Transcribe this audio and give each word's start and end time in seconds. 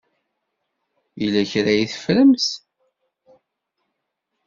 Yella 1.21 1.43
kra 1.51 1.71
i 1.75 1.85
teffremt. 1.91 2.45